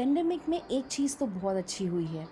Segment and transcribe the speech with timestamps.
[0.00, 2.26] Pandemic में एक चीज़ तो बहुत अच्छी हुई है।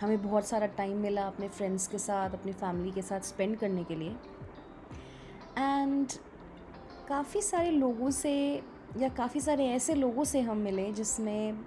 [0.00, 3.84] हमें बहुत सारा टाइम मिला अपने फ्रेंड्स के साथ, अपनी फैमिली के साथ स्पेंड करने
[3.84, 4.10] के लिए।
[5.58, 6.12] एंड
[7.08, 8.34] काफ़ी सारे लोगों से
[8.96, 11.64] या काफ़ी सारे ऐसे लोगों से हम मिले जिसमें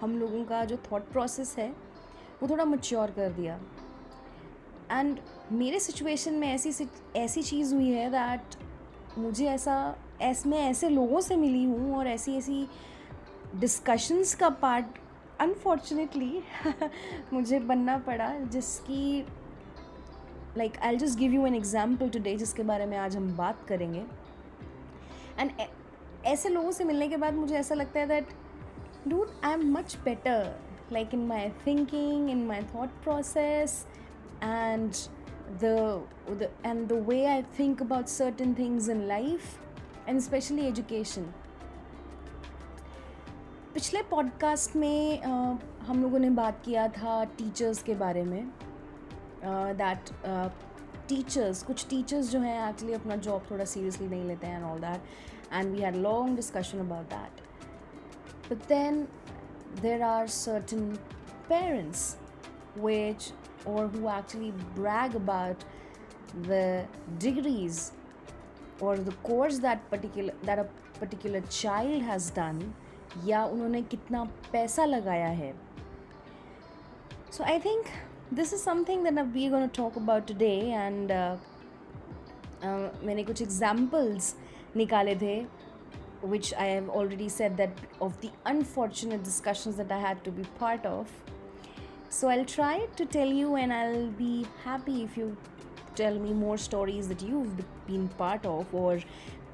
[0.00, 1.68] हम लोगों का जो थॉट प्रोसेस है,
[2.42, 3.60] वो थोड़ा मच्योर कर दिया।
[4.90, 5.18] एंड
[5.52, 8.56] मेरे सिचुएशन में ऐसी ऐसी चीज़ हुई है दैट
[9.18, 12.66] मुझे ऐसा, ऐस, मैं ऐसे लोगों से मिली हूँ और ऐसी ऐसी
[13.60, 14.98] डिस्कशंस का पार्ट
[15.40, 16.42] अनफॉर्चुनेटली
[17.32, 19.24] मुझे बनना पड़ा जिसकी
[20.58, 24.04] like I just give you an example today जिसके बारे में आज हम बात करेंगे
[25.38, 25.50] एंड
[26.26, 28.28] ऐसे लोगों से मिलने के बाद मुझे ऐसा लगता है that
[29.08, 30.54] dude I am much better
[30.92, 33.84] like in my thinking in my thought process
[34.42, 34.92] and
[35.60, 36.00] the,
[36.62, 39.58] and the way I think about certain things in life,
[40.06, 41.32] and especially education.
[43.74, 48.50] पिछले पॉडकास्ट में uh, हम लोगों ने बात किया था teachers के बारे में
[49.80, 50.10] दैट
[51.08, 54.78] टीचर्स कुछ टीचर्स जो हैं एक्चुअली अपना जॉब थोड़ा सीरियसली नहीं लेते हैं and all
[54.80, 57.40] that and we had long discussion about that
[58.50, 59.02] but then
[59.82, 60.88] there are certain
[61.48, 62.16] parents
[62.76, 63.30] which
[63.64, 65.64] or who actually brag about
[66.44, 66.84] the
[67.18, 67.92] degrees
[68.80, 70.66] or the course that particular that a
[70.98, 72.74] particular child has done
[73.26, 75.52] या उन्होंने कितना पैसा लगाया है
[77.32, 77.86] so I think
[78.34, 81.12] this is something that we gonna talk about today and
[83.04, 84.34] मैंने कुछ examples
[84.76, 85.36] निकाले थे
[86.24, 90.44] which I have already said that of the unfortunate discussions that I had to be
[90.58, 91.10] part of.
[92.08, 95.36] So I'll try to tell you, and I'll be happy if you
[95.94, 97.56] tell me more stories that you've
[97.86, 99.00] been part of or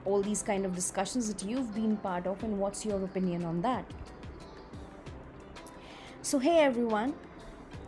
[0.05, 3.61] all these kind of discussions that you've been part of and what's your opinion on
[3.61, 3.85] that
[6.21, 7.13] so hey everyone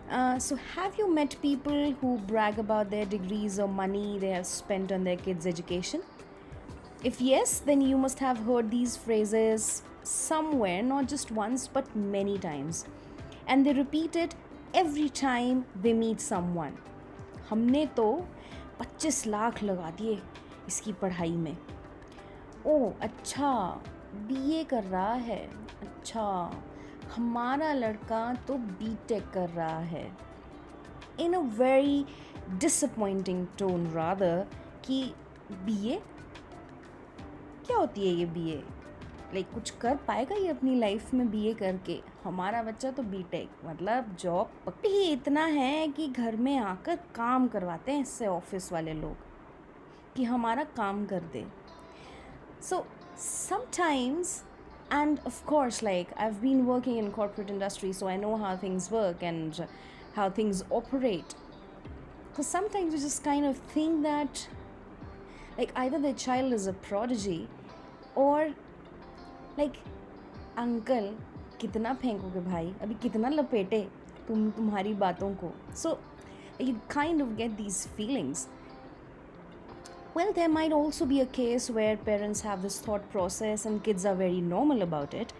[0.09, 4.45] uh, so have you met people who brag about their degrees or money they have
[4.45, 6.01] spent on their kids education
[7.03, 12.37] if yes then you must have heard these phrases somewhere not just once but many
[12.39, 12.85] times
[13.47, 14.35] and they repeat it
[14.73, 16.77] every time they meet someone
[17.49, 18.05] हमने तो
[18.81, 20.21] 25 लाख लगा दिए
[20.67, 21.55] इसकी पढ़ाई में
[22.66, 23.52] ओ अच्छा
[24.28, 25.38] BA कर रहा है।
[25.82, 26.24] अच्छा
[27.14, 30.10] हमारा लड़का तो बीटेक कर रहा है।
[31.20, 32.04] In a very
[32.50, 34.46] disappointing tone rather
[34.84, 35.02] कि
[35.64, 36.00] बीए
[37.66, 38.62] क्या होती है ये बीए
[39.34, 41.98] लाइक like, कुछ कर पाएगा ये अपनी लाइफ में बीए करके?
[42.24, 47.48] हमारा बच्चा तो बीटेक मतलब जॉब पक्की ही इतना है कि घर में आकर काम
[47.48, 49.16] करवाते हैं इससे ऑफ़िस वाले लोग
[50.16, 51.44] कि हमारा काम कर दे।
[52.61, 52.85] So
[53.15, 54.43] sometimes,
[54.91, 58.89] and of course, like I've been working in corporate industry, so I know how things
[58.91, 59.67] work and
[60.13, 61.35] how things operate.
[62.29, 64.47] Because sometimes you just kind of think that,
[65.57, 67.47] like, either the child is a prodigy
[68.15, 68.49] or,
[69.57, 69.77] like,
[70.57, 71.13] uncle,
[71.61, 73.79] कितना फेंकोगे भाई अभी कितना लपेटे
[74.27, 75.97] तुम तुम्हारी बातों को so
[76.61, 78.47] you kind of get these feelings
[80.13, 84.05] well, there might also be a case where parents have this thought process and kids
[84.05, 85.31] are very normal about it.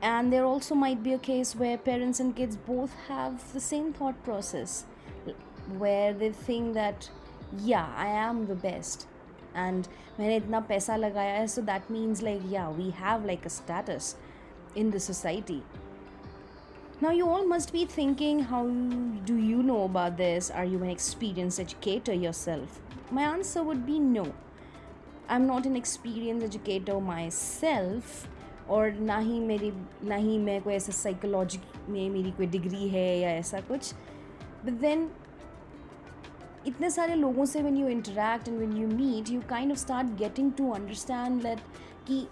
[0.00, 3.92] And there also might be a case where parents and kids both have the same
[3.92, 4.84] thought process
[5.78, 7.10] where they think that,
[7.64, 9.08] yeah, I am the best.
[9.54, 13.50] And मैंने इतना पैसा लगाया है so that means like yeah we have like a
[13.50, 14.14] status
[14.74, 15.62] in the society
[17.00, 18.62] now you all must be thinking how
[19.30, 22.80] do you know about this are you an experienced educator yourself
[23.11, 24.25] My answer would be no.
[25.29, 28.27] I'm not an experienced educator myself,
[28.69, 29.71] और ना ही मेरी,
[30.03, 33.93] ना ही मैं कोई ऐसा psychology में मेरी कोई डिग्री है या ऐसा कुछ
[34.65, 35.09] बट देन
[36.67, 40.15] इतने सारे लोगों से when you interact and when you meet you kind of start
[40.17, 41.59] getting to understand that
[42.07, 42.25] कि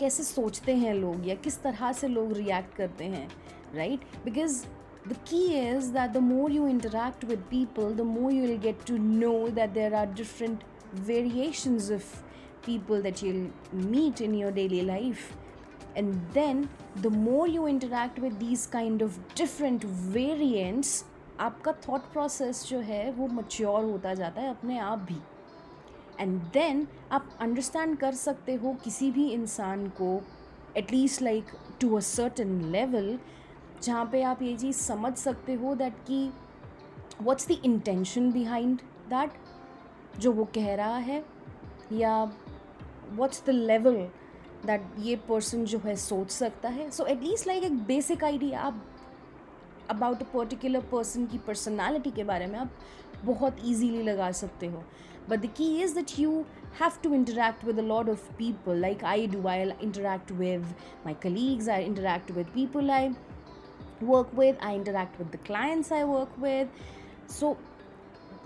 [0.00, 3.28] कैसे सोचते हैं लोग या किस तरह से लोग रिएक्ट करते हैं
[3.74, 4.64] right because
[5.09, 8.85] the key is that the more you interact with people, the more you will get
[8.87, 12.23] to know that there are different variations of
[12.63, 15.35] people that you'll meet in your daily life.
[15.95, 21.03] And then the more you interact with these kind of different variants,
[21.39, 25.17] आपका thought process जो है वो mature होता जाता है अपने आप भी
[26.19, 30.09] एंड देन आप अंडरस्टैंड कर सकते हो किसी भी इंसान को
[30.77, 31.51] at least like
[31.81, 33.17] to a certain level
[33.82, 36.24] जहाँ पे आप ये चीज़ समझ सकते हो दैट कि
[37.22, 39.30] what's the intention behind that
[40.20, 41.24] जो वो कह रहा है,
[41.92, 42.22] या
[43.10, 43.96] व्हाट्स द लेवल
[44.66, 46.90] दैट ये पर्सन जो है सोच सकता है?
[46.90, 48.84] सो एटलीस्ट लाइक एक बेसिक आइडिया आप
[49.90, 52.72] अबाउट अ पर्टिकुलर पर्सन की पर्सनालिटी के बारे में आप
[53.24, 54.82] बहुत ईजीली लगा सकते हो।
[55.28, 56.44] But the key is that you
[56.80, 60.74] have to interact with a lot of people like I do I interact with
[61.06, 63.08] my colleagues I interact with people I
[64.03, 66.69] work with I interact with the clients I work with
[67.31, 67.55] so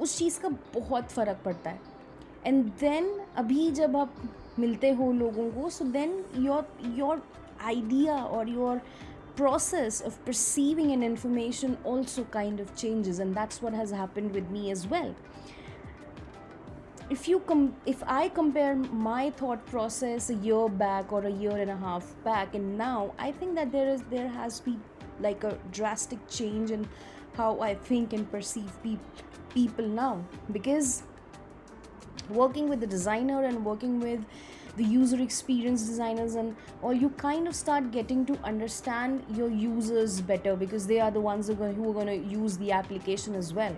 [0.02, 1.80] उस चीज़ का बहुत फ़र्क पड़ता है
[2.46, 4.16] and then अभी जब आप
[4.60, 7.24] मिलते हो लोगों को so then your your
[7.66, 8.82] idea और your
[9.40, 14.50] process of perceiving an information also kind of changes and that's what has happened with
[14.56, 15.14] me as well
[17.10, 18.76] if you com- if i compare
[19.06, 23.14] my thought process a year back or a year and a half back and now
[23.28, 24.82] i think that there is there has been
[25.21, 26.89] like a drastic change in
[27.37, 29.25] how i think and perceive people
[29.55, 30.25] people now.
[30.53, 31.05] Because
[32.29, 34.25] working with the designer and working with
[34.77, 40.21] the user experience designers and all you kind of start getting to understand your users
[40.21, 43.77] better because they are the ones who are going to use the application as well.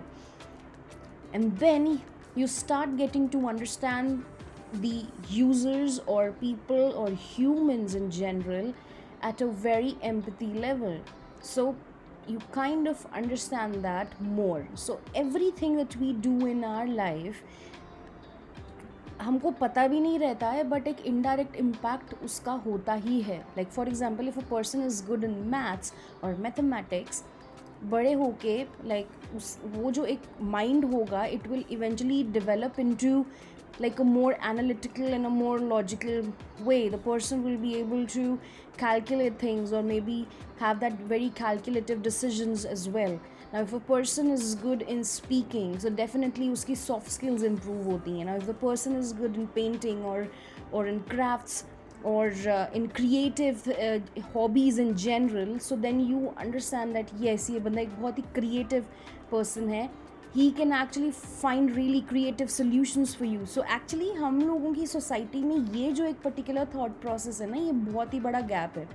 [1.33, 2.01] And then
[2.35, 4.25] you start getting to understand
[4.73, 8.73] the users or people or humans in general
[9.21, 10.99] at a very empathy level
[11.41, 11.75] so,
[12.27, 14.67] you kind of understand that more.
[14.75, 17.41] So, everything that we do in our life,
[19.21, 23.37] हमको पता भी नहीं रहता है but एक indirect impact उसका होता ही है.
[23.57, 25.93] Like for example if a person is good in maths
[26.23, 27.23] और मैथमेटिक्स
[27.83, 28.57] बड़े होके
[28.87, 29.07] लाइक
[29.75, 33.25] वो जो एक माइंड होगा it will eventually develop into
[33.81, 36.31] like a more analytical and a more logical
[36.61, 38.35] way the person will be able to
[38.79, 40.25] calculate things और maybe
[40.61, 43.19] have that very calculative decision as well
[43.53, 48.17] ना if a person is good in speaking so definitely उसकी soft skills improve होती
[48.17, 51.65] हैं ना if the person is good in painting और in craft
[52.07, 52.25] or
[52.55, 53.99] uh, in creative uh,
[54.33, 58.91] hobbies in general, so then you understand that yes, ये बंदा एक बहुत ही creative
[59.31, 59.89] person है।
[60.35, 65.41] He can actually find really creative solutions for you so actually हम लोगों की society
[65.43, 68.87] में ये जो एक पर्टिकुलर थाट प्रोसेस है ना ये बहुत ही बड़ा गैप है।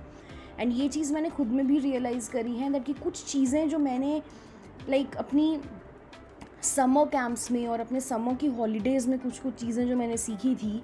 [0.59, 3.79] एंड ये चीज़ मैंने खुद में भी रियलाइज़ करी है दैट कि कुछ चीज़ें जो
[3.79, 4.21] मैंने
[4.89, 5.59] लाइक like, अपनी
[6.63, 10.55] समर कैंप्स में और अपने समर की हॉलीडेज़ में कुछ कुछ चीज़ें जो मैंने सीखी
[10.55, 10.75] थी।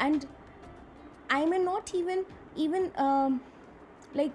[0.00, 0.24] And
[1.32, 2.24] I may not even
[2.58, 2.90] even
[4.16, 4.32] like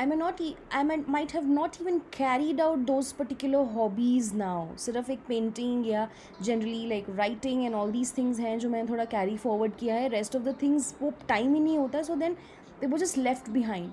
[0.00, 0.40] I may not
[0.78, 4.76] I might might have not even carried out those particular hobbies now.
[4.78, 6.06] सिर्फ़ एक पेंटिंग या
[6.42, 10.08] generally like writing and all these things हैं जो मैंने थोड़ा कैरी फॉरवर्ड किया है।
[10.08, 12.36] Rest of the things वो टाइम ही नहीं होता सो देन
[12.80, 13.90] दे वो just left behind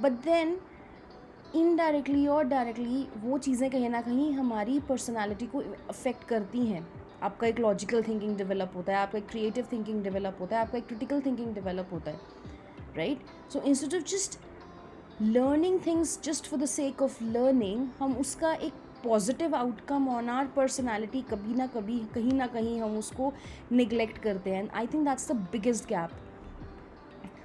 [0.00, 0.58] but then
[1.56, 6.86] indirectly और डायरेक्टली वो चीज़ें कहीं ना कहीं हमारी पर्सनैलिटी को अफेक्ट करती हैं।
[7.22, 10.78] आपका एक लॉजिकल थिंकिंग डेवलप होता है आपका एक क्रिएटिव थिंकिंग डेवलप होता है आपका
[10.78, 12.20] एक क्रिटिकल थिंकिंग डेवलप होता है
[12.96, 14.38] right so instead of just
[15.22, 20.46] learning things just for the sake of learning हम उसका एक positive outcome on our
[20.56, 23.32] personality कभी ना कभी कहीं ना कहीं हम उसको
[23.72, 26.10] निगलेक्ट करते हैं I think that's the biggest gap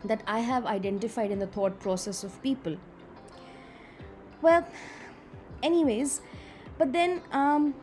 [0.05, 2.75] that I have identified in the thought process of people.
[4.41, 4.67] Well,
[5.63, 6.21] anyways,
[6.77, 7.73] but then um,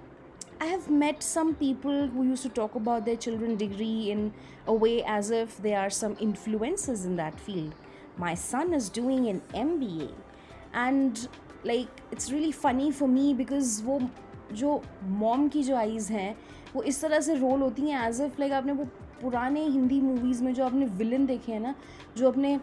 [0.60, 4.33] I have met some people who used to talk about their children degree in
[4.68, 7.74] a way as if they are some influences in that field.
[8.18, 10.09] my son is doing an MBA
[10.74, 11.28] and
[11.64, 14.00] like it's really funny for me because वो
[14.54, 14.81] जो
[15.19, 16.35] mom की जो eyes हैं
[16.74, 18.85] वो इस तरह से role होती हैं एज इफ लाइक आपने वो
[19.21, 21.74] पुराने हिंदी मूवीज़ में जो आपने विलन देखे हैं ना
[22.18, 22.59] जो अपने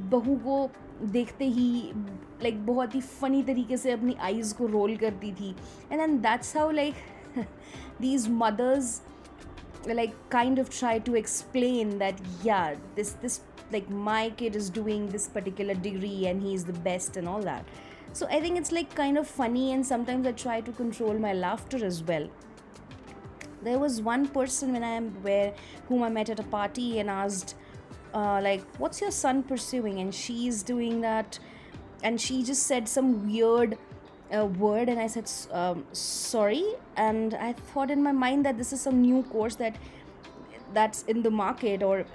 [0.00, 0.68] बहू को
[1.02, 1.70] देखते ही
[2.42, 5.54] लाइक like, बहुत ही फ़नी तरीके से अपनी आइज़ को रोल करती थी
[5.92, 6.94] and and that's how like
[7.99, 9.01] these mothers
[9.85, 15.07] like kind of try to explain that yeah this this like my kid is doing
[15.09, 17.65] this particular degree and he's the best and all that.
[18.13, 21.33] So i think it's like kind of funny and sometimes i try to control my
[21.33, 22.27] laughter as well.
[23.63, 25.53] There was one person when i am where
[25.87, 27.55] whom i met at a party and asked
[28.13, 29.99] uh, like what's your son pursuing?
[29.99, 31.39] And she's doing that.
[32.03, 33.77] And she just said some weird
[34.39, 36.63] word and i said um, sorry
[36.95, 39.75] and i thought in my mind that this is some new course that
[40.73, 42.05] that's in the market or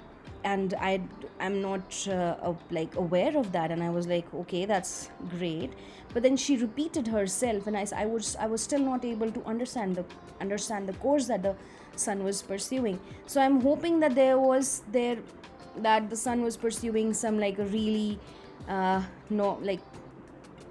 [0.43, 1.01] and I
[1.39, 5.73] I'm not uh, like aware of that and I was like okay that's great
[6.13, 9.43] but then she repeated herself and I, I was I was still not able to
[9.45, 10.05] understand the
[10.41, 11.55] understand the course that the
[11.95, 12.99] son was pursuing.
[13.25, 15.17] So I'm hoping that there was there
[15.77, 18.19] that the son was pursuing some like a really
[18.67, 19.81] uh, no like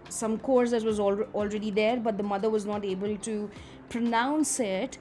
[0.08, 3.50] some course that was al- already there but the mother was not able to
[3.88, 4.98] pronounce it.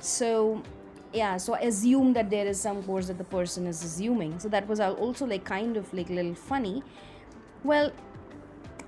[0.00, 0.62] So
[1.12, 4.38] yeah so I assume that there is some course that the person is assuming.
[4.38, 6.82] So that was also like kind of like little funny.
[7.64, 7.92] Well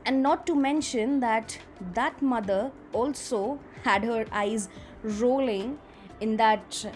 [0.07, 1.59] and not to mention that
[1.95, 4.69] that mother also had her eyes
[5.02, 5.79] rolling
[6.21, 6.87] in that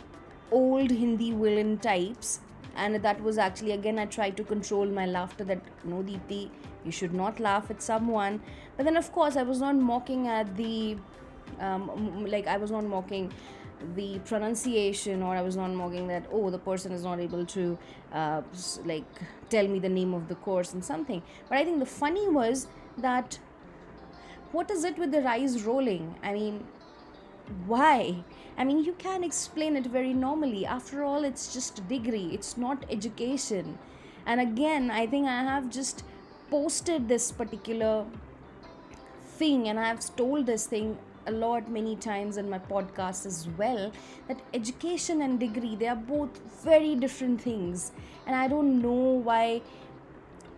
[0.50, 2.40] old hindi villain types
[2.76, 6.50] and that was actually again i tried to control my laughter that no deepti
[6.84, 8.40] you should not laugh at someone.
[8.76, 10.96] But then of course i was not mocking at the
[11.60, 13.32] um, like i was not mocking
[13.96, 17.78] the pronunciation or i was not mocking that oh the person is not able to
[18.12, 18.42] uh,
[18.84, 19.04] like
[19.50, 21.22] tell me the name of the course and something.
[21.48, 22.66] But i think the funny was
[22.98, 23.38] that
[24.52, 26.14] what is it with the eyes rolling?
[26.22, 26.64] I mean
[27.66, 28.24] why
[28.56, 30.64] i mean you can explain it very normally.
[30.66, 32.30] After all it's just a degree.
[32.32, 33.78] It's not education.
[34.26, 36.04] And again i think i have just
[36.50, 38.06] posted this particular
[39.38, 40.96] thing and i have told this thing
[41.26, 43.90] a lot many times in my podcast as well
[44.28, 47.92] that education and degree they are both very different things.
[48.26, 49.62] And i don't know why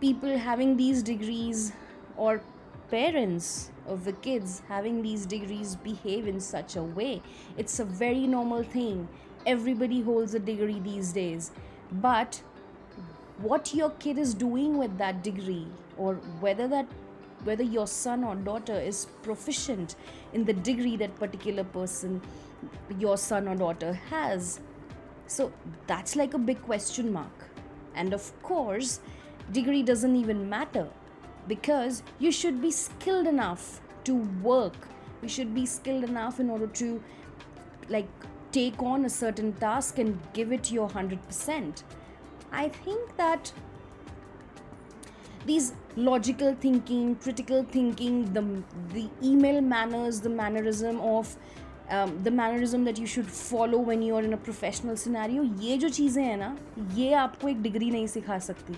[0.01, 1.71] people having these degrees
[2.15, 2.41] or
[2.91, 7.21] parents of the kids having these degrees behave in such a way.
[7.57, 9.07] It's a very normal thing.
[9.45, 11.51] Everybody holds a degree these days.
[11.91, 12.41] But
[13.39, 15.67] what your kid is doing with that degree
[15.97, 16.87] or whether that
[17.43, 19.95] whether your son or daughter is proficient
[20.33, 22.19] in the degree that particular person
[22.97, 24.59] your son or daughter has.
[25.27, 25.51] So
[25.85, 27.49] that's like a big question mark.
[27.95, 28.99] And of course
[29.51, 30.87] degree doesn't even matter
[31.48, 34.88] because you should be skilled enough to work
[35.22, 37.02] you should be skilled enough in order to
[37.88, 38.08] like
[38.52, 41.82] take on a certain task and give it your 100%
[42.52, 43.52] i think that
[45.46, 48.42] these logical thinking critical thinking the
[48.94, 51.36] the email manners the mannerism of
[51.90, 55.76] um, the mannerism that you should follow when you are in a professional scenario ये
[55.78, 56.56] जो चीज़ें हैं ना
[56.94, 58.76] ये आपको एक degree नहीं सिखा सकती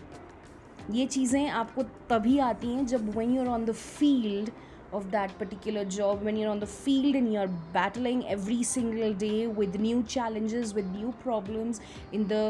[0.91, 4.51] ये चीज़ें आपको तभी आती हैं जब when you're on the field
[4.93, 9.45] of that particular job when you're on the field and you're battling every single day
[9.59, 11.81] with new challenges with new problems
[12.11, 12.43] in the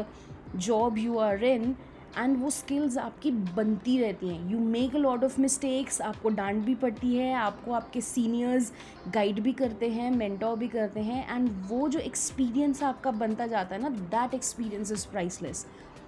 [0.68, 1.74] job you are in
[2.18, 6.64] and वो skills आपकी बनती रहती हैं you make a lot of mistakes आपको डांट
[6.64, 8.72] भी पड़ती है आपको आपके सीनियर्स
[9.14, 13.74] गाइड भी करते हैं मेंटोर भी करते हैं एंड वो जो एक्सपीरियंस आपका बनता जाता
[13.74, 15.66] है ना that experience is priceless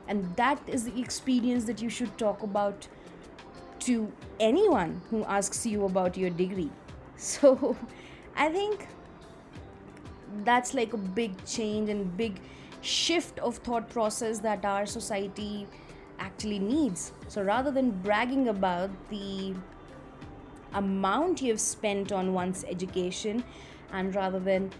[0.08, 2.88] And that is the experience that you should talk about
[3.80, 6.70] to anyone who asks you about your degree.
[7.16, 7.76] So
[8.34, 8.88] I think
[10.44, 12.40] that's like a big change and big
[12.80, 15.66] shift of thought process that our society
[16.18, 17.12] actually needs.
[17.28, 19.54] So rather than bragging about the
[20.74, 23.44] amount you've spent on one's education
[23.92, 24.70] and rather than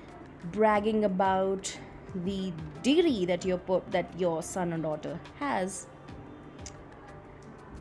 [0.51, 1.79] bragging about
[2.16, 3.60] the degree that your
[3.92, 5.88] that your son or daughter has,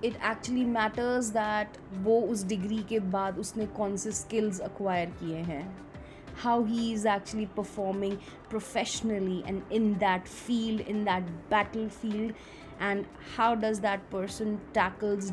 [0.02, 5.42] it actually matters that वो उस degree के बाद उसने कौन से skills acquire किए
[5.50, 5.64] हैं
[6.42, 8.18] how he is actually performing
[8.50, 12.32] professionally and in that field in that battlefield
[12.78, 13.06] and
[13.36, 15.32] how does that person tackles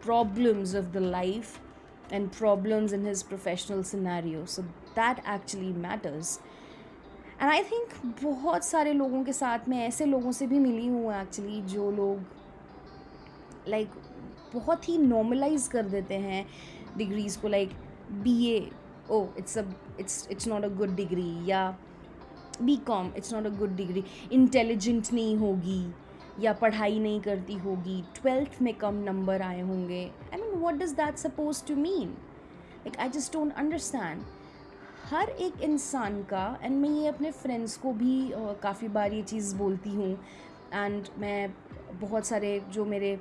[0.00, 1.58] problems of the life
[2.10, 4.64] and problems in his professional scenario so
[4.94, 6.38] that actually matters
[7.41, 7.93] And I think
[8.23, 12.19] बहुत सारे लोगों के साथ में ऐसे लोगों से भी मिली हूँ एक्चुअली जो लोग
[13.67, 16.45] लाइक like, बहुत ही नॉर्मलाइज कर देते हैं
[16.97, 17.71] डिग्रीज़ को like
[18.11, 18.69] B A
[19.11, 19.63] O it's a
[19.99, 21.69] it's it's not a good degree या
[22.61, 25.85] B com it's not a good degree intelligent नहीं होगी
[26.39, 30.03] या पढ़ाई नहीं करती होगी ट्वेल्थ में कम नंबर आए होंगे.
[30.33, 34.23] I mean what does that suppose to mean like I just don't understand
[35.11, 39.55] हर एक इंसान का एंड मैं ये अपने फ्रेंड्स को भी काफ़ी बार ये चीज़
[39.55, 40.11] बोलती हूँ
[40.73, 41.53] एंड मैं
[41.93, 43.15] बहुत सारे जो मेरे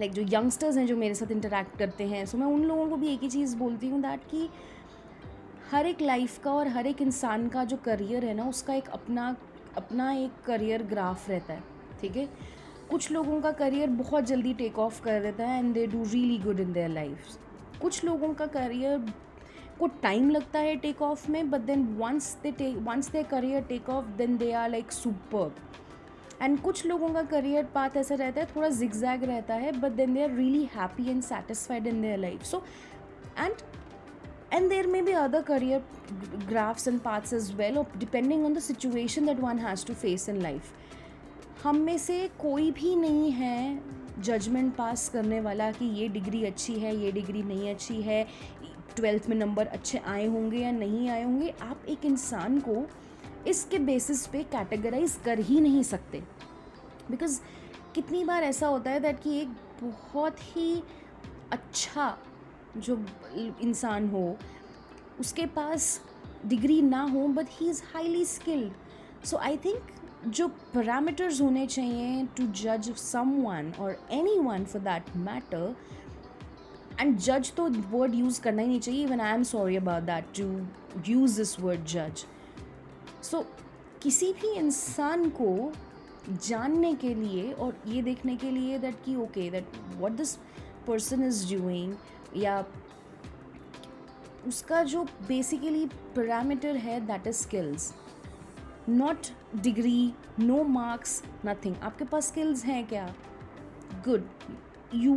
[0.00, 2.64] लाइक like, जो यंगस्टर्स हैं जो मेरे साथ इंटरेक्ट करते हैं सो so मैं उन
[2.64, 4.48] लोगों को भी एक ही चीज़ बोलती हूँ दैट कि
[5.70, 8.88] हर एक लाइफ का और हर एक इंसान का जो करियर है ना उसका एक
[8.88, 9.36] अपना
[9.76, 11.62] अपना एक करियर ग्राफ रहता है
[12.00, 12.28] ठीक है?
[12.90, 16.38] कुछ लोगों का करियर बहुत जल्दी टेक ऑफ़ कर देता है and they do really
[16.38, 17.38] good in their life
[17.82, 19.12] कुछ लोगों का करियर
[19.78, 23.62] को टाइम लगता है टेक ऑफ़ में but then once they take once they career
[23.62, 25.54] take off then they are like super
[26.42, 30.14] and कुछ लोगों का करियर पाथ ऐसा रहता है, थोड़ा जिगजैग रहता है but then
[30.14, 32.64] they are really happy and satisfied in their life so
[33.38, 33.54] and
[34.56, 35.78] and there may be other career
[36.48, 40.36] graphs and paths as well depending on the situation that one has to face in
[40.42, 40.68] life.
[41.62, 43.80] हम में से कोई भी नहीं है
[44.18, 48.26] judgement पास करने वाला कि ये डिग्री अच्छी है, ये डिग्री नहीं अच्छी है
[48.96, 52.86] ट्वेल्थ में नंबर अच्छे आए होंगे या नहीं आए होंगे, आप एक इंसान को
[53.48, 56.22] इसके बेसिस पे कैटेगराइज कर ही नहीं सकते।
[57.10, 57.40] बिकॉज़
[57.94, 59.48] कितनी बार ऐसा होता है दैट कि एक
[59.82, 60.82] बहुत ही
[61.52, 62.16] अच्छा
[62.76, 62.98] जो
[63.62, 64.36] इंसान हो,
[65.20, 66.00] उसके पास
[66.46, 69.92] डिग्री ना हो but he is highly skilled so I think
[70.28, 73.96] जो पैरामीटर्स होने चाहिए टू जज सम वन और
[74.38, 75.74] anyone for that matter
[77.00, 80.24] and जज तो वर्ड यूज़ करना ही नहीं चाहिए even I am sorry about that
[80.36, 80.44] to
[81.08, 82.24] use this word जज
[83.22, 83.44] सो
[84.02, 85.72] किसी भी इंसान को
[86.30, 90.34] जानने के लिए और ये देखने के लिए दैट कि okay that what this
[90.86, 91.94] person is doing
[92.36, 92.64] या
[94.46, 95.86] उसका जो बेसिकली
[96.16, 97.92] पैरामीटर है that is skills
[98.88, 103.06] not degree no marks nothing आपके पास स्किल्स हैं क्या?
[104.04, 104.28] Good
[104.94, 105.14] you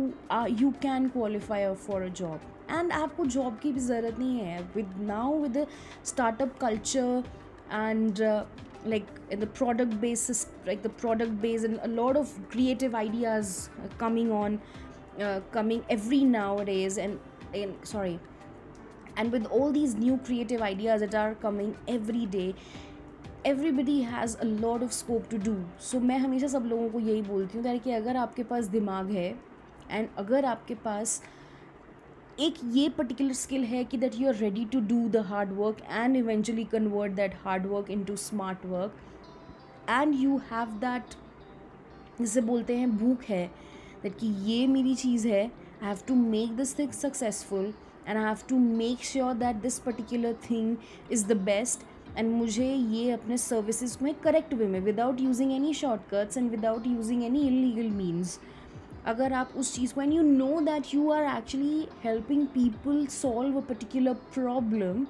[0.60, 4.62] you can qualify for a job and आपको जॉब की भी ज़रूरत नहीं है.
[4.74, 5.66] With now with
[6.04, 7.22] startup culture
[7.72, 8.18] and
[8.86, 13.56] like in the product base like the product base in lot of creative ideas
[14.00, 14.58] coming on
[15.54, 16.24] coming every
[16.64, 17.18] nowadays and
[17.54, 18.18] in sorry
[19.18, 22.52] and with all these new creative ideas it are coming every day
[23.46, 27.22] everybody has a lot of scope to do so मैं हमेशा सब लोगों को यही
[27.22, 29.30] बोलती हूँ कि अगर आपके पास दिमाग है
[29.90, 31.22] एंड अगर आपके पास
[32.40, 35.78] एक ये पर्टिकुलर स्किल है कि that you are ready to do the hard work
[35.90, 38.96] and eventually convert that hard work into smart work
[39.90, 41.14] and you have that
[42.20, 43.46] जिसे बोलते हैं, भूख है
[44.02, 47.72] दैट कि ये मेरी चीज़ है I have to make this thing successful
[48.08, 50.76] and I have to make sure that this particular thing
[51.12, 51.84] is the best
[52.18, 56.86] and मुझे ये अपने सर्विसेज़ में करेक्ट वे में without using any shortcuts and without
[56.86, 58.38] using any illegal means
[59.08, 63.56] अगर आप उस चीज़ को and you know that you are actually helping people solve
[63.58, 65.06] a particular problem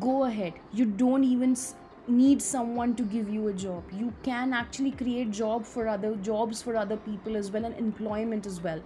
[0.00, 1.56] go ahead you don't even
[2.10, 2.40] need
[2.76, 6.74] someone to give you a job you can actually create job for other jobs for
[6.74, 8.82] other people is well and employment is well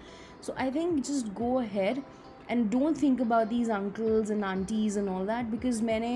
[0.47, 2.03] so I think just go ahead
[2.51, 6.13] and don't think about these uncles and aunties and all that because मैंने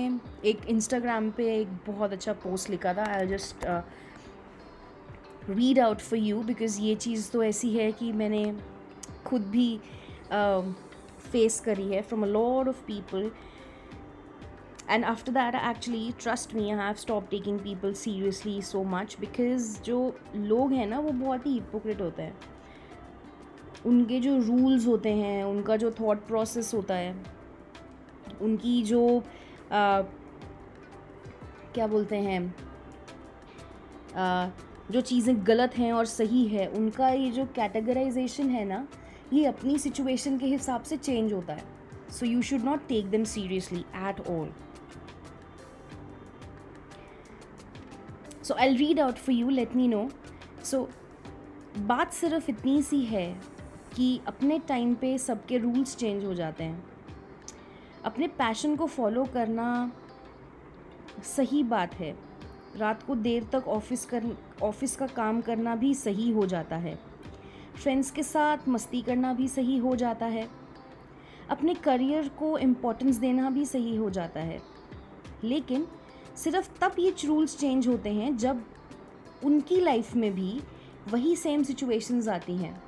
[0.49, 3.05] एक Instagram पे एक बहुत अच्छा post लिखा था.
[3.13, 3.65] I just
[5.49, 8.55] read out for you because ये चीज़ तो ऐसी है कि मैंने
[9.25, 9.77] खुद भी
[11.31, 13.31] फेस uh, करी है from a lot of people
[14.89, 19.81] and after that actually trust me I have stop taking people seriously so much because
[19.81, 22.37] जो लोग हैं ना वो बहुत ही हिपोक्रेट होते हैं।
[23.85, 27.15] उनके जो रूल्स होते हैं उनका जो थॉट प्रोसेस होता है
[28.41, 29.19] उनकी जो
[29.71, 30.01] आ,
[31.73, 32.55] क्या बोलते हैं
[34.15, 34.49] आ,
[34.91, 38.87] जो चीज़ें गलत हैं और सही है, उनका ये जो कैटेगराइजेशन है ना,
[39.33, 41.63] ये अपनी सिचुएशन के हिसाब से चेंज होता है।
[42.09, 44.51] So you should not take them seriously at all
[48.43, 50.07] so I read out for you let me know
[50.63, 50.87] so
[51.77, 53.27] बात सिर्फ़ इतनी सी है
[53.95, 56.83] कि अपने टाइम पे सबके रूल्स चेंज हो जाते हैं।
[58.05, 59.91] अपने पैशन को फॉलो करना
[61.25, 62.15] सही बात है।
[62.77, 64.23] रात को देर तक ऑफ़िस कर,
[64.63, 66.95] ऑफ़िस का काम करना भी सही हो जाता है।
[67.75, 70.47] फ्रेंड्स के साथ मस्ती करना भी सही हो जाता है।
[71.49, 74.61] अपने करियर को इम्पोर्टेंस देना भी सही हो जाता है।
[75.43, 75.87] लेकिन
[76.35, 78.63] सिर्फ़ तब ये रूल्स चेंज होते हैं जब
[79.43, 80.59] उनकी लाइफ में भी
[81.07, 82.81] वही सेम सिचुएशंस आती हैं।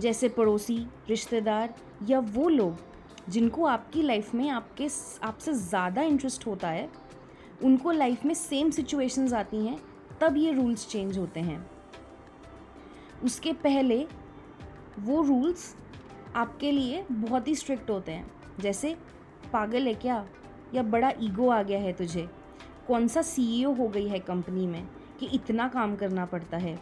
[0.00, 1.74] जैसे पड़ोसी, रिश्तेदार
[2.08, 2.76] या वो लोग
[3.28, 4.88] जिनको आपकी लाइफ में आपके,
[5.22, 6.88] आपसे ज़्यादा इंटरेस्ट होता है
[7.62, 9.78] उनको लाइफ में सेम सिचुएशंस आती हैं,
[10.20, 11.70] तब ये रूल्स चेंज होते हैं।
[13.24, 14.06] उसके पहले
[14.98, 15.76] वो रूल्स
[16.36, 18.96] आपके लिए बहुत ही स्ट्रिक्ट होते हैं। जैसे,
[19.52, 20.26] पागल है क्या?
[20.74, 22.30] या बड़ा ईगो आ गया है तुझे?
[22.88, 24.88] कौन सा सीईओ हो गई है कंपनी में
[25.20, 26.80] कि इतना काम करना पड़ता है?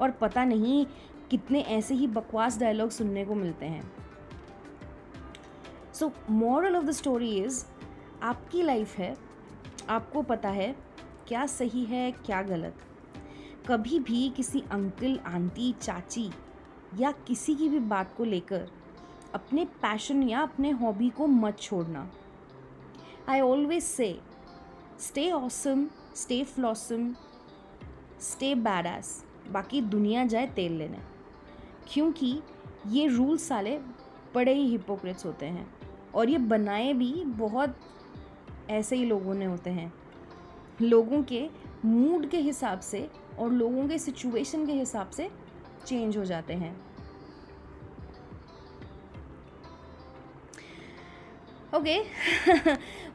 [0.00, 0.86] और पता नहीं
[1.30, 3.92] कितने ऐसे ही बकवास डायलॉग सुनने को मिलते हैं।
[5.94, 7.66] So moral of the story is
[8.22, 9.27] आपकी लाइफ है
[9.88, 10.76] आपको पता है
[11.28, 12.76] क्या सही है, क्या गलत।
[13.68, 16.30] कभी भी किसी अंकल, आंटी, चाची
[16.98, 18.70] या किसी की भी बात को लेकर
[19.34, 22.10] अपने पैशन या अपने हॉबी को मत छोड़ना।
[23.28, 24.20] I always say
[25.00, 27.14] stay awesome stay flossom
[28.20, 30.98] stay badass बाकी दुनिया जाए तेल लेने।
[31.92, 32.40] क्योंकि
[32.86, 33.78] ये रूल्स साले
[34.34, 35.74] बड़े ही हिपोक्रेट्स होते हैं।
[36.14, 37.78] और ये बनाए भी बहुत
[38.70, 39.92] ऐसे ही लोगों ने होते हैं।
[40.82, 41.48] लोगों के
[41.84, 45.30] मूड के हिसाब से और लोगों के सिचुएशन के हिसाब से
[45.86, 46.76] चेंज हो जाते हैं।
[51.74, 51.98] Okay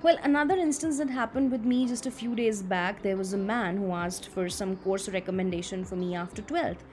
[0.06, 3.40] well another instance that happen with me just a few days back there was a
[3.40, 6.86] man who asked for some course recommendation for me after twelfth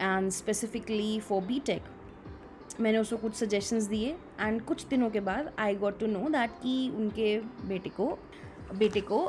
[0.00, 1.82] and specifically for B tech
[2.80, 6.50] मैंने उसको कुछ suggestions दिए and कुछ दिनों के बाद I got to know that
[6.62, 8.06] कि उनके बेटे को
[8.74, 9.20] बेटे को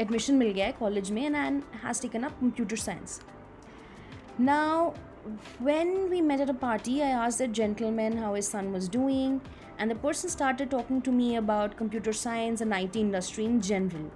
[0.00, 3.20] एडमिशन uh, मिल गया है कॉलेज में and and has taken up computer science
[4.40, 4.92] now
[5.60, 9.36] when we met at a party i asked that gentleman how his son was doing
[9.78, 14.10] and the person started talking to me about computer science and IT industry in general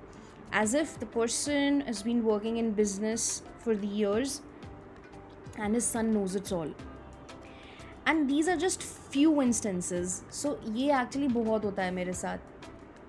[0.53, 4.43] as if the person has been working in business for the years
[5.59, 6.75] and his son knows it all
[8.09, 12.39] and these are just few instances so ये actually बहुत होता है मेरे साथ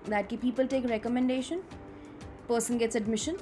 [0.08, 1.62] that की people take recommendation
[2.48, 3.36] person gets admission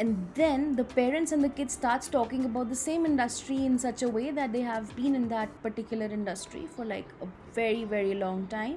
[0.00, 4.04] and then the parents and the kids start talking about the same industry in such
[4.04, 8.14] a way that they have been in that particular industry for like a very very
[8.14, 8.76] long time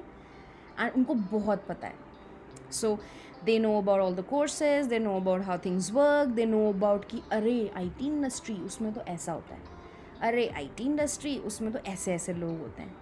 [0.80, 2.98] and उनको बहुत पता है so
[3.44, 7.04] they know about all the courses they know about how things work they know about
[7.04, 9.73] की अरे आई T industry उसमें तो ऐसा होता है
[10.22, 12.94] अरे आई टी इंडस्ट्री उसमें तो ऐसे ऐसे लोग होते हैं।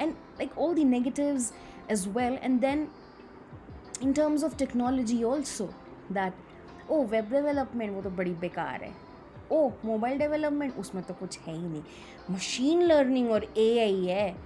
[0.00, 1.44] And like all the negative
[1.90, 2.86] as well and then
[4.02, 5.66] in terms of technology also
[6.12, 8.92] that oh web development वो तो बड़ी बेकार है।
[9.52, 11.82] ओ मोबाइल डेवलपमेंट उसमें तो कुछ है ही नहीं।
[12.30, 14.36] मशीन लर्निंग और ए आई है।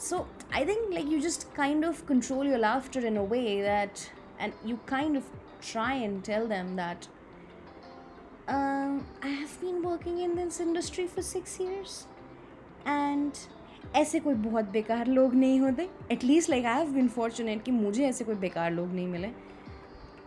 [0.00, 3.98] So I think like you just kind of control your laughter in a way that
[4.40, 5.30] and you kind of
[5.72, 7.06] try and tell them that
[8.48, 12.06] um, I have been working in this industry for six years.
[12.86, 13.46] And
[13.96, 15.88] ऐसे कोई बहुत बेकार लोग नहीं होते.
[16.12, 19.30] At least like I have been fortunate कि मुझे ऐसे कोई बेकार लोग नहीं मिले.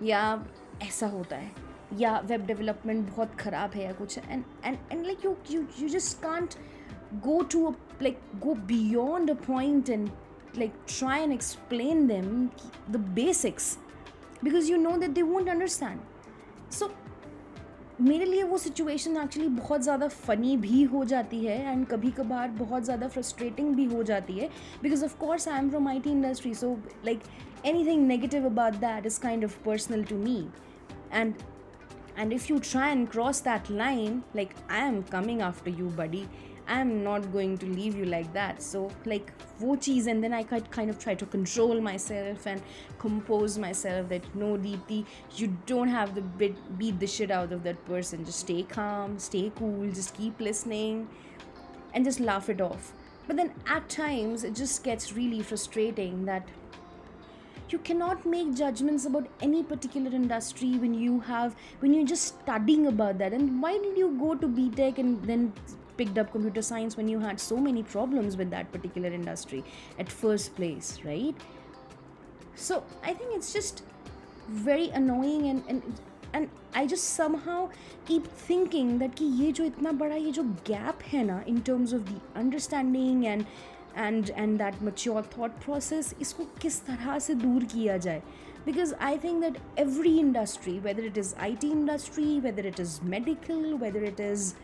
[0.04, 0.22] या
[0.84, 1.52] ऐसा होता है.
[2.00, 5.90] या वेब डेवलपमेंट बहुत ख़राब है या कुछ and and and like you you you
[5.90, 6.54] just can't
[7.24, 7.70] go to
[8.02, 10.10] like go beyond a point and
[10.58, 12.48] like try and explain them
[12.92, 13.78] the basics
[14.44, 16.00] because you know that they won't understand
[16.72, 16.92] so
[18.02, 22.50] मेरे लिए वो situation actually बहुत ज़्यादा funny भी हो जाती है and कभी कभार
[22.60, 24.50] बहुत ज़्यादा फ्रस्ट्रेटिंग भी हो जाती है
[24.84, 26.74] because of course I am from I T industry so
[27.06, 27.24] like
[27.66, 30.38] any thing negative about that is kind of personal to me
[31.14, 31.34] and
[32.18, 36.26] and if you try and cross that line like I am coming after you buddy.
[36.72, 38.62] I'm not going to leave you like that.
[38.64, 42.62] So, like, wo cheese, and then I kind of try to control myself and
[42.98, 45.06] compose myself that no, Deepti,
[45.36, 48.24] you don't have to beat, beat the shit out of that person.
[48.24, 51.10] Just stay calm, stay cool, just keep listening,
[51.94, 52.94] and just laugh it off.
[53.28, 56.48] But then at times, it just gets really frustrating that
[57.68, 62.88] you cannot make judgments about any particular industry when you have when you're just studying
[62.88, 65.54] about that and why did you go to btech and then
[65.97, 69.65] picked up computer science when you had so many problems with that particular industry
[69.99, 71.35] at first place right
[72.55, 73.83] so i think it's just
[74.49, 75.83] very annoying and and
[76.33, 77.71] and I just somehow
[78.05, 81.93] keep thinking that कि ये जो इतना बड़ा ये जो gap है ना in terms
[81.93, 83.47] of the understanding and
[83.97, 88.23] and and that mature thought process इसको किस तरह से दूर किया जाए
[88.67, 93.77] because I think that every industry whether it is IT industry whether it is medical
[93.85, 94.55] whether it is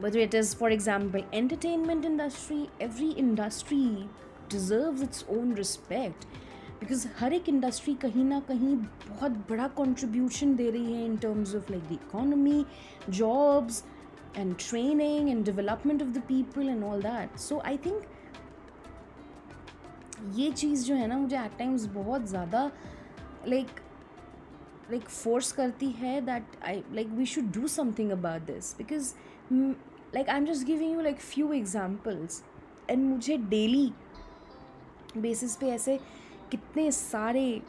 [0.00, 4.08] whether it is for example entertainment industry every industry
[4.48, 6.26] deserves its own respect
[6.80, 11.54] because हर एक industry कहीं ना कहीं बहुत बड़ा contribution दे रही है in terms
[11.56, 12.64] of like the economy
[13.10, 13.82] jobs
[14.36, 18.02] and training and development of the people and all that so I think
[20.34, 22.70] ये चीज़ जो है ना मुझे एट टाइम्स बहुत ज़्यादा
[23.48, 23.80] लाइक
[24.90, 29.12] लाइक फोर्स करती है that I like we should do something about this because
[30.13, 32.43] like I am just giving you like few examples
[32.89, 33.91] and मुझे डेली
[35.17, 35.99] बेसिस पे ऐसे
[36.51, 37.61] कितने सारे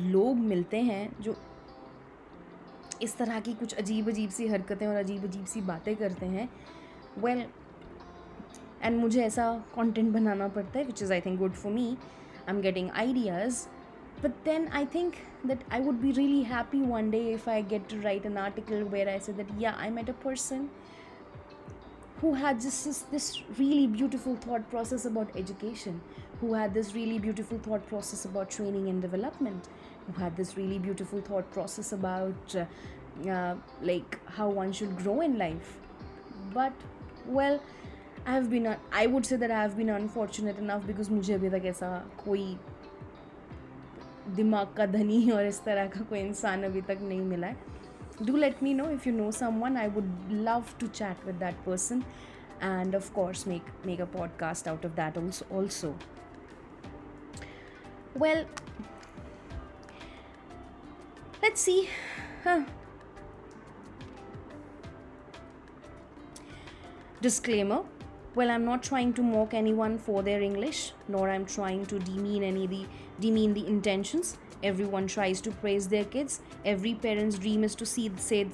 [0.00, 1.36] लोग मिलते हैं जो
[3.02, 6.48] इस तरह की कुछ अजीब अजीब सी हरकतें और अजीब अजीब सी बातें करते हैं।
[7.18, 7.50] वेल well,
[8.82, 12.54] एंड मुझे ऐसा कंटेंट बनाना पड़ता है which is I think good for me I
[12.54, 13.66] am getting ideas
[14.22, 15.14] but then I think
[15.46, 18.84] that I would be really happy one day if I get to write an article
[18.94, 20.68] where i say that yeah i met a person.
[22.23, 26.01] who had just this, this really beautiful thought process about education,
[26.41, 29.69] who had this really beautiful thought process about training and development,
[30.07, 35.21] who had this really beautiful thought process about uh, uh, like how one should grow
[35.21, 35.77] in life.
[36.53, 36.73] But
[37.25, 37.61] well,
[38.25, 41.49] I have been I would say that I have been unfortunate enough because मुझे अभी
[41.49, 41.89] तक ऐसा
[42.25, 42.57] कोई
[44.35, 47.57] दिमाग का धनी और इस तरह का कोई इंसान अभी तक नहीं मिला है
[48.22, 51.64] do let me know if you know someone i would love to chat with that
[51.64, 52.04] person
[52.60, 55.94] and of course make make a podcast out of that also also
[58.14, 58.44] Well,
[61.42, 61.88] let's see.
[62.44, 62.62] Huh.
[67.20, 67.82] Disclaimer
[68.34, 72.42] well, I'm not trying to mock anyone for their English, nor I'm trying to demean
[72.42, 72.84] any the
[73.20, 74.38] demean the intentions.
[74.64, 76.40] Everyone tries to praise their kids.
[76.64, 78.46] Every parent's dream is to see say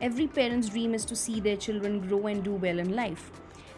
[0.00, 3.30] every parent's dream is to see their children grow and do well in life.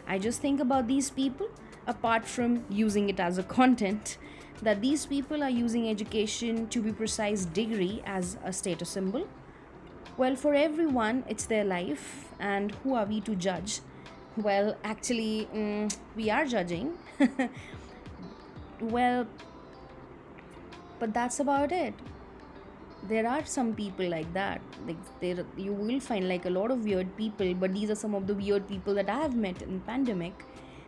[0.09, 1.49] I just think about these people,
[1.87, 4.17] apart from using it as a content,
[4.63, 9.29] that these people are using education to be precise degree as a status symbol.
[10.17, 13.81] Well, for everyone, it's their life, and who are we to judge?
[14.37, 16.95] Well, actually, mm, we are judging.
[18.81, 19.27] well,
[20.99, 21.95] but that's about it.
[23.09, 24.61] There are some people like that.
[24.87, 28.15] Like there, you will find like a lot of weird people, but these are some
[28.15, 30.45] of the weird people that I have met in pandemic.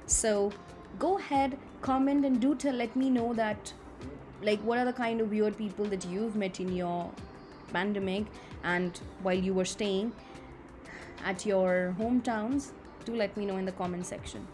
[0.06, 0.52] So,
[0.98, 2.74] go ahead, comment, and do tell.
[2.74, 3.72] Let me know that,
[4.42, 7.10] like, what are the kind of weird people that you've met in your
[7.72, 8.24] pandemic
[8.64, 10.12] and while you were staying
[11.24, 12.70] at your hometowns
[13.04, 14.46] do let me know in the comment section.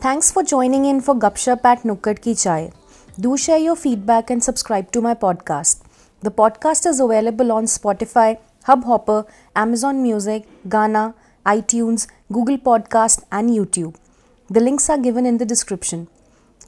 [0.00, 2.70] Thanks for joining in for Gupshup at Nukkad Ki Chai.
[3.20, 5.82] Do share your feedback and subscribe to my podcast.
[6.20, 9.26] The podcast is available on Spotify, Hubhopper,
[9.56, 13.96] Amazon Music, Gaana, iTunes, Google Podcast, and YouTube.
[14.48, 16.06] The links are given in the description.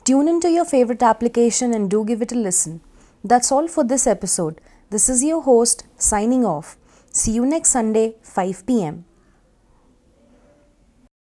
[0.02, 2.80] Tune into your favorite application and do give it a listen.
[3.22, 4.60] That's all for this episode.
[4.90, 6.76] This is your host signing off.
[7.12, 9.04] See you next Sunday, 5 pm.